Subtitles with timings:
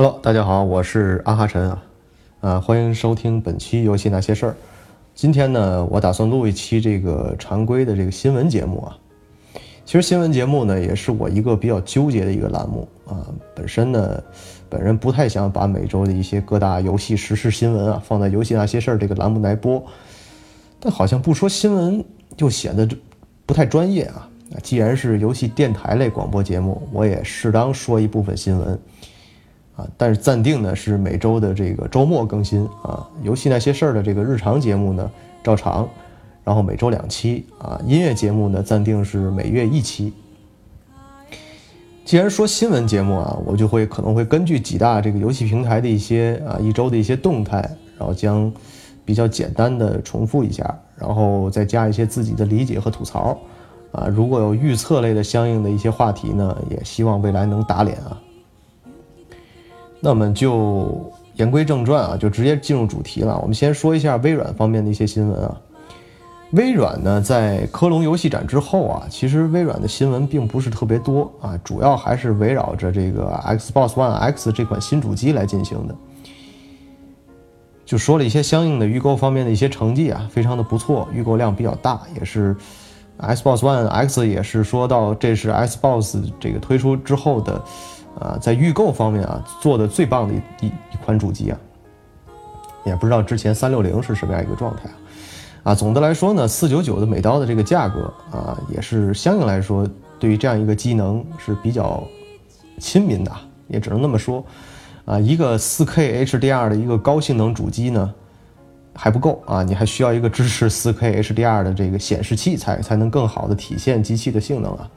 [0.00, 1.82] Hello，大家好，我是阿哈晨啊，
[2.40, 4.56] 啊，欢迎收听本期游戏那些事儿。
[5.12, 8.96] 今天呢，我打算录一期这个常规的这个新闻节目啊。
[9.84, 13.26] 其实新闻节目呢，也是我一个比较纠结的一个栏目啊。
[13.56, 14.22] 本身呢，
[14.68, 19.84] 本人不太想把每周的一些各大游戏时事新闻啊放在游戏那些事儿这个栏目来播，
[20.78, 22.04] 但好像不说新闻
[22.36, 22.88] 就显得
[23.44, 24.30] 不太专业啊。
[24.62, 28.78] 既然是游戏电台类广播节目，我也适当说一部分新闻。
[29.78, 35.08] 啊，但是暂定呢是每周的这个周末更新啊，游戏那些事儿的这个日常节目呢
[35.44, 35.88] 照常，
[36.42, 40.12] 然后每周两期啊，音乐节目呢暂定是每月一期。
[42.04, 47.58] 既然说新闻节目啊，我就会可能会根据几大这个游戏平台的一些啊一周的一些动态，
[47.96, 48.52] 然后将
[49.04, 53.38] 比较简单的重复一下，然后再加一些自己的理解和吐槽
[53.92, 58.18] 啊，如果有预测类的相应的一些话题呢，也希望未来能打脸啊。
[60.00, 63.38] 那么就言归正传啊，就直接进入主题了。
[63.40, 65.60] 我们先说一下微软方面的一些新闻啊。
[66.52, 75.94] 微软呢，在科隆游戏展之后啊，其实微软的新闻并不是特别多啊，主要还是围绕着这个 Xbox One X 这款新主机来进行的。
[77.84, 82.56] 就说了一些相应的预购方面的一些成绩啊，非常的不错，预购量比较大，也是
[83.18, 87.62] Xbox One X 也是说到这是 Xbox 这个推出之后的。
[88.18, 91.58] 啊，在预购方面啊，做的最棒的一一款主机啊，
[92.84, 94.94] 也不知道之前三六零是什么样一个状态啊。
[95.64, 102.02] 啊，总的来说呢，四九九的美刀的这个价格啊，也是相应来说对于这样一个机能是比较
[102.78, 103.32] 亲民的，
[103.66, 104.44] 也只能那么说。
[105.04, 108.14] 啊，一个四 K HDR 的一个高性能主机呢
[108.94, 114.90] 还不够啊，你还需要一个支持四 K HDR 的这个显示器才才能更好的体现机器的性能啊。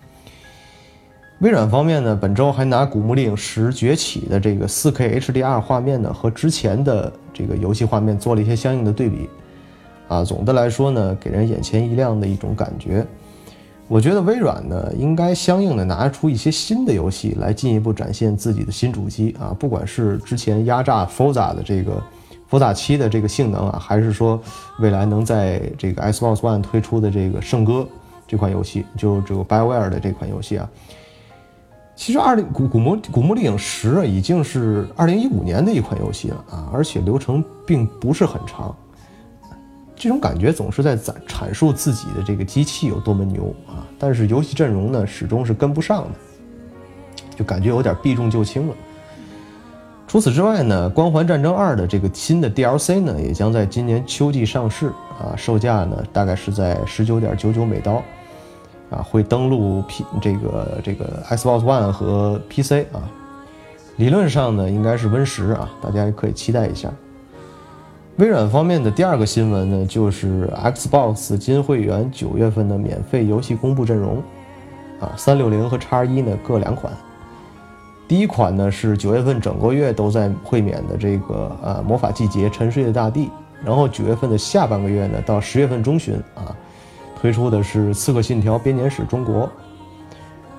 [1.42, 9.28] 微软方面呢，本周还拿《古墓丽影十崛起》的这个 4K HDR 画面呢，和之前的这个游戏画面做了一些相应的对比，
[10.08, 13.04] 啊，总的来说呢，给人眼前一亮的一种感觉。
[13.88, 22.00] 我觉得微软呢，应该相应的拿出一些新的游戏来进一步展现自己的新主机啊，不管是之前压榨 Forza 的这个
[22.52, 24.40] Forza 七的这个性能啊，还是说
[24.78, 27.74] 未来能在这个 Xbox One 推出的这个《圣歌》
[28.28, 30.70] 这款游戏，就这个 BioWare 的这款游戏啊。
[32.04, 38.76] 其实，二零古古墓古墓丽影十已经是二零一五年的一款游戏了啊，而且流程并不是很长。
[39.96, 46.10] 这种感觉总是在阐阐述自己的这个机器有多么牛啊，但是游戏阵容呢始终是跟不上的，
[47.38, 48.74] 就感觉有点避重就轻了。
[50.08, 54.88] 除此之外呢，《光环战争二》的这个新的 DLC 呢，也将在今年秋季上市
[55.20, 58.02] 啊，售价呢大概是在十九点九九美刀。
[58.92, 63.02] 啊，会登录 P 这个这个 Xbox One 和 PC 啊，
[63.96, 66.92] 理论上呢应该是 Win 十啊，大家也可以期待一下。
[68.18, 74.22] 微软方面的第二个新闻呢，就是 Xbox 金会员九月份的免费游戏公布阵容
[75.00, 76.92] 啊，三六零和叉一呢各两款。
[78.10, 83.32] 第一款呢是九月份整个月都在会免的这个呃魔法季节沉睡的大地，
[83.64, 86.54] 然后九月份的下半个月呢到十月份中旬啊。
[87.22, 89.46] 推出的是《刺客信条：编年史中国》，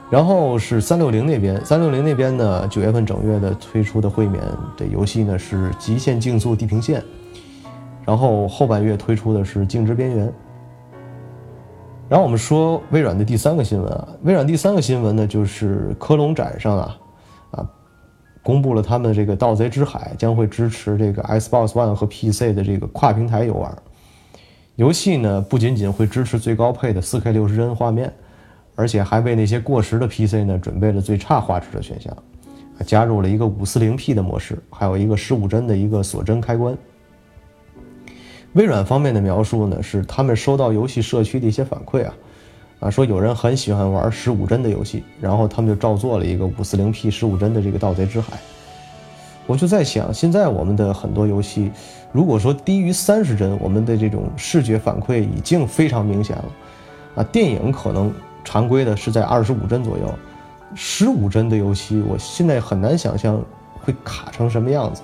[0.09, 4.41] 然后是三六零那边，三六零那边呢，九月份整月的推出的会免
[4.77, 7.01] 的游戏呢是《极限竞速：地平线》，
[8.05, 10.29] 然后后半月推出的是《静止边缘》。
[12.09, 16.97] 然后我们说微软的第三个新闻啊，微软第三个新闻呢就是科隆展上啊
[17.51, 17.71] 啊
[18.41, 23.77] 公布了他们这个《盗贼之海》将会支持这个 Xbox One 和 PC 的这个跨平台游玩。
[24.83, 28.13] 游戏呢不仅仅会支持最高配的 4K 六十帧画面，
[28.75, 32.13] 而且还为那些过时的 PC 呢准备了最差画质的选项，
[32.85, 36.77] 加入了一个 540P 的模式，还有一个15帧的一个锁帧开关。
[38.55, 42.15] 微软方面的描述呢是他们收到游戏社区的一些反馈啊，
[42.81, 48.37] 啊说有人很喜欢玩15帧的游戏，然后他们就照做了一个 540P 15帧的这个盗贼之海。
[49.47, 51.71] 我就在想，现在我们的很多游戏，
[52.13, 56.45] 如果说低于三十帧，我们的这种视觉反馈已经非常明显了，
[57.17, 58.13] 啊，电影可能
[58.45, 60.15] 常规的是在二十五帧左右，
[60.75, 63.43] 十五帧的游戏，我现在很难想象
[63.83, 65.03] 会卡成什么样子。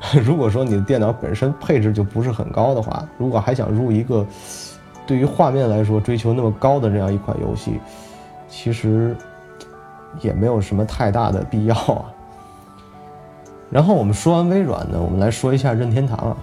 [0.24, 4.24] 如果说你的电脑本身配置就不是很高的话，如果还想入一个
[5.06, 7.80] 对于画面来说追求那么高的这样一款游戏，
[8.48, 9.16] 其实
[10.20, 12.04] 也没有什么太大的必要啊。
[13.70, 16.36] 然后我们说完微软呢，我们来说一下任天堂啊。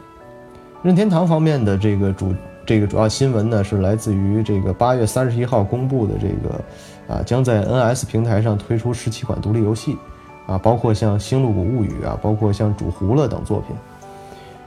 [0.83, 2.33] 任天堂方面的这个主
[2.65, 9.97] 这个主要新闻呢，是来自于这个八月三十一号公布的这个啊，将在 NS 平台上推出十七款独立游戏，
[10.45, 13.75] 啊，包括像《星露谷物语》啊，包括像《煮糊了》等作品。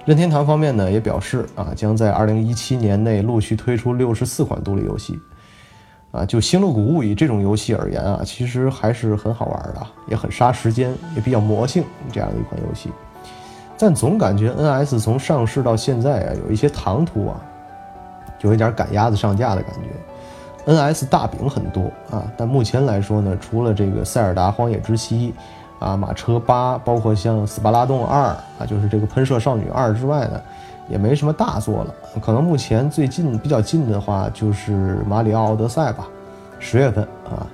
[0.05, 5.21] 任天堂方面呢也表示啊，将在二零一七年内陆续推出六十四款独立游戏。
[6.11, 12.91] 啊，就《星露谷物语》这种游戏而言啊，其实还是很好玩的，也很杀时间，也比较魔性这样的一款游戏。
[13.79, 17.41] 但总感觉 NS 从上市到现在啊，有一些唐突啊，
[18.41, 20.73] 有一点赶鸭子上架的感觉。
[20.73, 25.35] NS 大饼很多啊，但目前来说呢，除了这个《塞尔达荒野之息》
[25.85, 30.41] 啊，《马车八》，包括像《斯巴拉洞二》啊，就是这个《喷射少女二》之外呢。
[30.89, 36.09] 也没什么大作了，可能目前最近比较近的话就是《马里奥奥德赛》吧，
[36.59, 37.47] 十月份啊。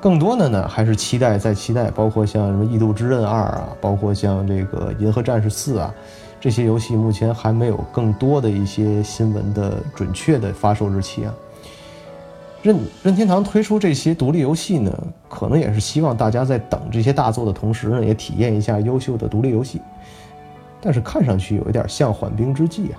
[0.00, 5.92] 更多的呢还是期待再期待，包括像什么《异度之刃二》啊，包括像这个《银河战士四》啊，
[6.40, 11.34] 这些游戏目前还没有更多的一些新闻的准确的发售日期啊。
[12.62, 14.90] 任任天堂推出这些独立游戏呢，
[15.28, 19.80] 可能也是希望大家在等这些大作的同时呢，也体验一下优秀的独立游戏。
[20.80, 22.98] 但是看上去有一点像缓兵之计啊。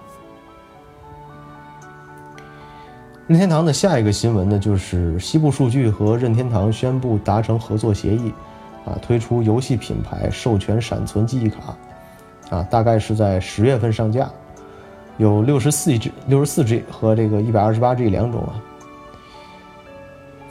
[3.28, 8.34] 任天堂的下一个新闻呢，就是西部数据和任天堂宣布达成合作协议，
[8.86, 11.78] 啊，推出游戏品牌授权闪存记忆卡，
[12.50, 14.30] 啊，大概是在十月份上架，
[15.18, 18.62] 有六十四 G、六十四 G 和这个一百二十八 G 两种啊。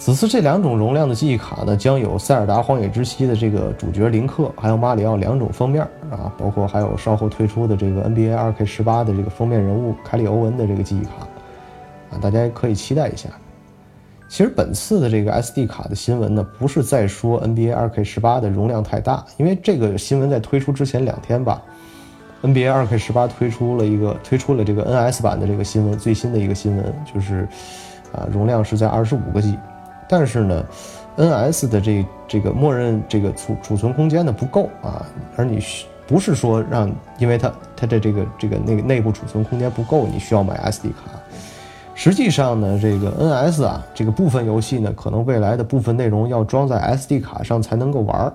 [0.00, 11.10] 此次这两种容量的记忆卡呢，将有《塞尔达荒野之息》的这个主角林克，还有马里奥两种封面啊，包括还有稍后推出的这个 NBA 2K18 的这个封面人物凯里欧文的这个记忆卡
[12.10, 13.28] 啊，大家可以期待一下。
[14.26, 21.60] 其实本次的这个 SD 卡的新闻呢，不是在说 NBA 2K18 的容量太大，因为这个新闻在推出之前两天吧
[22.42, 27.46] ，NBA 2K18 推出了一个推出了这个 NS 版的这个新闻，最新的一个新闻就是
[28.12, 29.58] 啊，容量是在二十五个 G。
[30.10, 30.66] 但是呢
[31.16, 35.62] ，NS 的这这个默认这个储储存空间呢不够啊，而你
[36.04, 41.20] 不是说让，因为它它的这个这个那个内部储存空间不够，你需要买 SD 卡。
[41.94, 48.32] 实际上呢，这个 NS 啊，这个部分游戏呢，可能未来的部分内容要装在 SD 卡上才能够玩儿。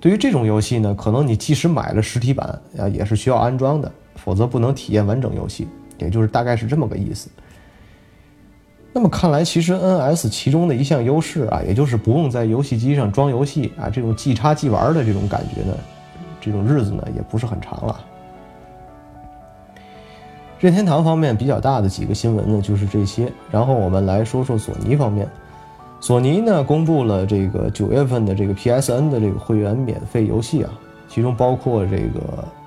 [0.00, 5.68] 对于这种游戏呢，可能你即使买了实体版啊，也是需要安装的，否则不能体验完整游戏。
[5.98, 7.28] 也就是大概是这么个意思。
[8.94, 15.74] 那么看来，其实 NS 其中的一项优势啊，也就是不用在游戏机上装游戏啊，这种即插即玩的这种感觉呢，
[16.42, 17.98] 这种日子呢也不是很长了。
[20.60, 25.26] 任天堂方面比较大的几个新闻呢就是这些，然后我们来说说索尼方面。
[25.98, 30.70] 索尼呢公布了这个九月份的这个 PSN 的这个会员免费游戏啊，
[31.08, 32.20] 其中包括这个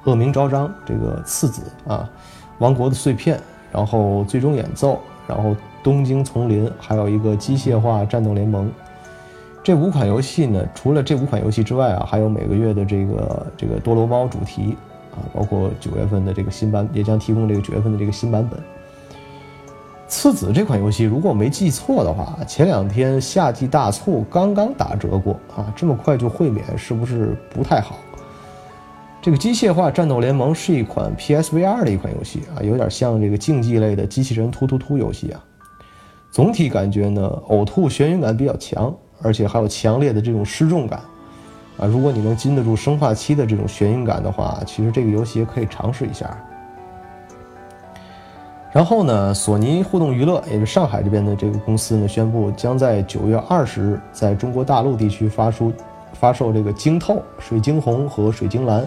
[0.10, 1.62] 《恶名昭彰》、这个《次子》
[1.92, 2.10] 啊，
[2.57, 3.38] 《王国的碎片》，
[3.72, 4.94] 然后《最终演奏》，
[5.27, 5.56] 然后。
[5.86, 8.68] 东京丛林，还有一个机械化战斗联盟，
[9.64, 14.76] 这五款游戏呢，除了这五款游戏之外啊，还有每个月的这个这个多罗猫主题
[15.12, 18.60] 啊，包括九月份的这个新版，也将提供这个九月份的这个新版本。
[20.08, 27.98] 次子这款游戏，如果我没记错的话，前两天夏季大促刚刚打折过啊，这么快就会免，是不是不太好？
[29.22, 35.44] 这个机械化战斗联盟是一款 PSVR 的一款游戏啊，有点像这个竞技类的机器人突突突游戏啊。
[36.36, 41.00] 总体感觉呢，呕吐眩晕感比较强，而且还有强烈的这种失重感，
[41.78, 46.38] 啊，如果你能经得住生化七的这种眩晕感的话，其实这个游戏也可以尝试一下。
[48.74, 55.72] 然后呢，索尼互动娱乐也是上海这边的这个公司呢，宣布将在九月二十日在中国大陆地区发出
[56.12, 58.86] 发售这个晶透、水晶红和水晶蓝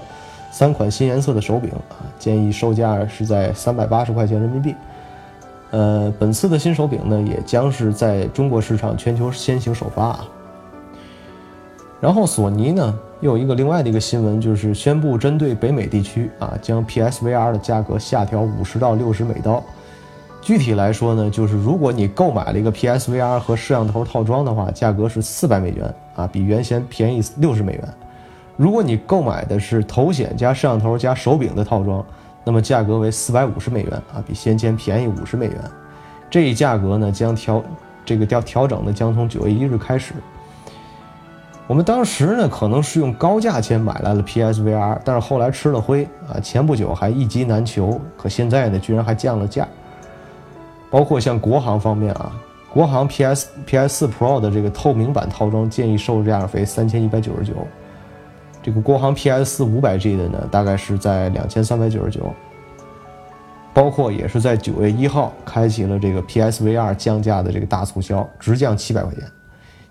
[0.51, 4.75] 三款新颜色的手柄啊，建议售价是在三百八十块钱人民币。
[5.71, 10.19] 呃，本次的新手柄呢，也将是在中国市场全球先行首发。
[12.01, 19.63] 然后，索尼呢又有一个另外的一个新闻，就是宣布针对北美地区啊，将 PSVR 的价格下调五十到六十美刀。
[20.41, 27.83] 具体来说呢，就是如果你购买了一个 PSVR 和摄像头套装的话，价格是四百美元啊，比原先便宜六十美元。
[28.57, 32.05] 如果你购买的是头显加摄像头加手柄的套装，
[32.49, 35.61] 那么价格为四百五十美元啊，比先前便宜五十美元。
[36.31, 37.63] 这一价格呢将调，
[38.07, 40.15] 这个调调整呢将从九月一日开始。
[41.67, 49.69] 我们当时呢可能是用高价钱买来了 PSVR，但是后来吃了灰啊，前不久还一机难求，可现在呢居然还降了价。
[50.91, 52.33] 包括像国行方面啊，
[52.73, 57.53] 国行 PS PS4 Pro 的这个透明版套装建议售价为三千一百九十九。
[58.69, 62.31] 这个国行 PS 五百 G 的呢，大概是在两千三百九十九，
[63.73, 69.25] 包括也是在九月一号开启了这个 PSVR 降价的这个大促销，直降七百块钱，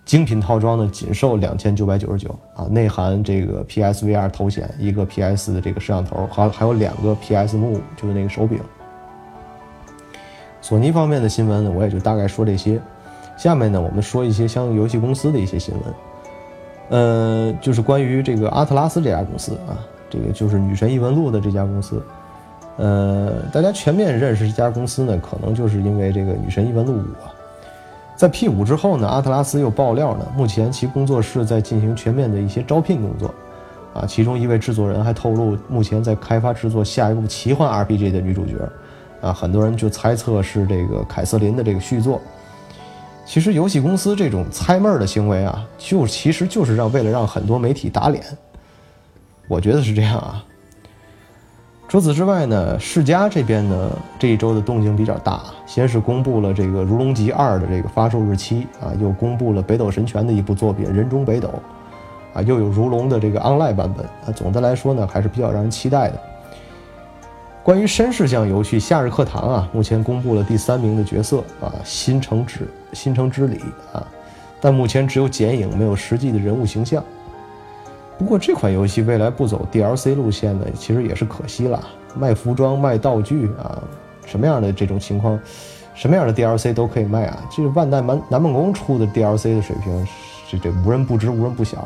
[0.06, 8.60] 精品套装呢仅售两千九百九十九啊，内含这个 PSVR 头显，一个 PS 的这个摄像头，还还有两个 PS Move 就是那个手柄。
[10.62, 12.80] 索尼方面的新闻呢，我也就大概说这些。
[13.38, 15.84] 下面呢，我们说一些相应游戏公司的一些新闻。
[16.90, 19.76] 呃，就是关于这个阿特拉斯这家公司啊，
[20.10, 22.02] 这个就是《女神异闻录》的这家公司。
[22.78, 27.34] 呃，大家全面认识这家公司呢，可能就是因为这个《女神异闻录五》啊。
[28.16, 33.34] 在 P 五之后呢，阿特拉斯又爆料呢，目前其工作室在进行全面的一些招聘工作，
[33.94, 38.54] 啊，其中一位制作人还透露，目前在开发制作下一部奇幻 RPG 的女主角，
[39.22, 42.22] 啊，很多人就猜测是这个凯瑟琳的这个续作。
[43.28, 48.24] 其实游戏公司这种猜闷儿的行为啊，就其实就是让为了让很多媒体打脸，
[49.50, 50.42] 我觉得是这样啊。
[51.90, 61.50] 除此之外呢，世嘉这边呢这一周的动静比较大，先是公布了这个《如龙集二》的这个发售日期啊，又公布了《北斗神拳》的一部作品《人中北斗》，
[62.40, 64.32] 啊，又有如龙的这个 Online 版本啊。
[64.34, 66.22] 总的来说呢，还是比较让人期待的。
[67.68, 73.60] 关于绅士向游戏《夏日课堂》啊，目前公布了第三名的角色啊，新城之新城之里
[73.92, 74.08] 啊，
[74.62, 77.04] 但目前只有剪影，没有实际的人物形象。
[78.18, 81.86] 不过这款游戏未来不走 DLC 路线呢，其实也是可惜了。
[82.16, 83.84] 卖服装、卖道具啊，
[84.26, 85.38] 什么样的这种情况，
[85.94, 87.46] 什么样的 DLC 都可以卖啊。
[87.52, 90.08] 这万代南南梦宫出的 DLC 的水平，
[90.50, 91.86] 这这无人不知，无人不晓。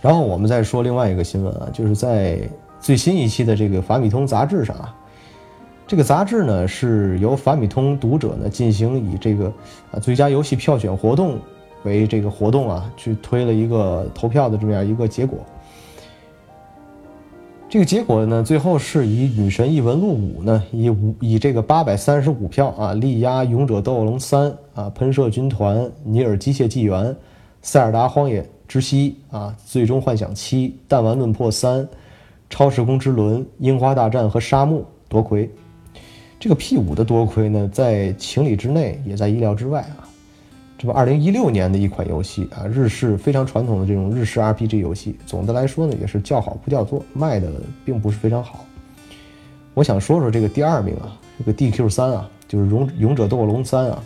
[0.00, 2.40] 然后我们再说另外一个新闻啊，就是在
[2.80, 4.94] 最新一期的这个法米通杂志上啊，
[5.86, 9.52] 这个杂志呢是由法米通读者呢进行以这个
[9.90, 11.38] 啊最佳游戏票选活动。
[11.84, 15.38] 为这个活动啊，去推了一个投票的这么样一个结果。
[17.68, 27.04] 这个结果呢，最后是以《女神异闻录五》呢，以五以这个八百三十五票啊，力压《勇者斗恶龙三》啊，《喷射军团》、《尼尔：机械纪元》、
[27.62, 31.78] 《塞尔达：荒野之息》啊，《最终幻想七》、《弹丸论破三》、
[32.50, 35.50] 《超时空之轮》、《樱花大战》和《沙漠》夺魁。
[36.40, 40.06] 这个 P 五的夺魁呢，在情理之内，也在意料之外啊。
[40.78, 47.50] 这不，二零一六年的一款游戏啊，日式非常传统的这种日式 RPG 游戏，总的来说呢，也是叫好不叫座，卖的
[47.84, 48.64] 并不是非常好。
[49.74, 54.02] 我想说说这个第二名啊，这个 DQ 三啊，就是《勇勇者斗恶龙三》啊。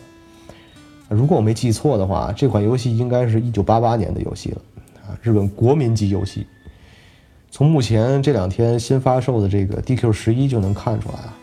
[1.10, 4.62] 如果我没记错的话，这款游戏应该是一九八八年的游戏了
[5.02, 6.46] 啊，日本国民级游戏。
[7.52, 11.36] 从目前这两天新发售的这个 DQ 十一就能看出来啊，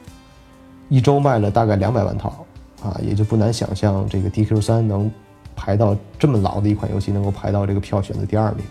[0.90, 2.44] 一周卖了大概两百万套。
[2.82, 5.12] 啊，也就不难想象，这个 DQ 三能
[5.54, 8.64] 排到这么老的一款游戏，能够排到这个票选的第二名。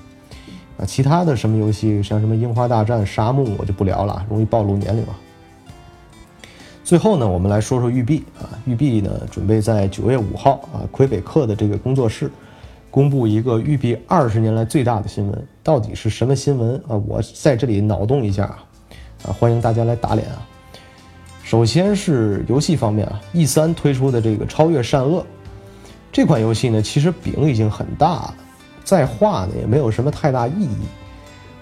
[0.78, 5.14] 啊，其他的什么游戏，像什么樱花大战、沙漠，我就不聊了，容易暴露年龄啊。
[6.82, 12.30] 最后呢，我们来说说育碧啊，育碧呢准备在九月五号啊，魁北克的这个工作室
[12.90, 16.96] 公布一个育碧二十年来最大的新闻，到底是什么新闻啊？
[17.06, 18.64] 我在这里脑洞一下啊，
[19.24, 20.46] 啊，欢迎大家来打脸啊。
[21.44, 25.20] 首先是游戏方面啊，E 三推出的这个《超越善恶》
[26.10, 28.34] 这款游戏呢，其实饼已经很大了，
[28.84, 30.76] 再画呢也没有什么太大意义。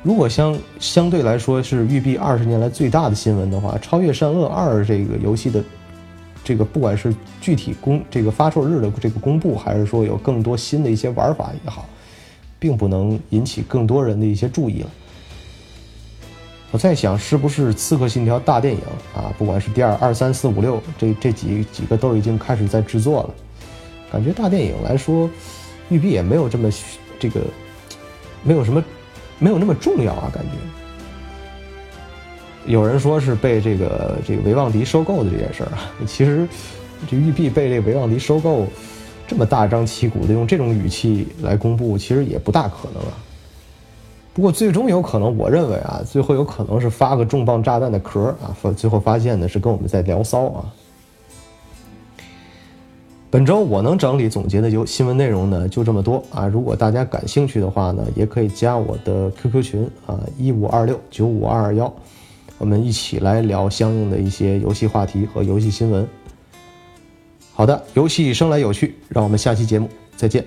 [0.02, 5.62] 如果相相对来说是育碧二十年来最大的新闻的话，《超越善恶二》这个游戏的
[6.46, 11.84] 这个不管是具体公这个发售日的这个公布，还是说有更多新的一些玩法也好，
[12.56, 14.90] 并不能引起更多人的一些注意了。
[16.70, 18.80] 我在想，是不是《刺客信条》大电影
[19.12, 19.34] 啊？
[19.36, 23.34] 不管是第二、二、三、四、五、六，这这几几个都已经开始在制作了。
[24.12, 25.28] 感觉大电影来说，
[25.88, 26.70] 育碧也没有这么
[27.18, 27.40] 这个，
[28.44, 28.80] 没有什么，
[29.40, 30.30] 没有那么重要啊。
[30.32, 30.50] 感觉
[32.66, 36.46] 有人说是被这个这个维旺迪收购的这件事儿啊，其实
[37.08, 38.66] 这育碧被这个维旺迪收购，
[39.26, 43.16] 这么大张旗鼓的用这种语气来公布，其实也不大可能啊。
[44.34, 50.64] 不过最终有可能，我认为啊，最后有可能是发个重磅炸弹的壳啊，发最后发现呢是跟我们在聊骚啊。
[53.30, 61.92] 本周我能整理总结的有新闻内容呢就这么多啊，如果大家感兴趣的话呢，也可以加我的 QQ 群啊，一五二六九五二二幺，
[62.58, 66.06] 我们一起来聊相应的一些游戏话题和游戏新闻。
[67.52, 70.44] 好的，游戏生来有趣，让我们下期节目再见。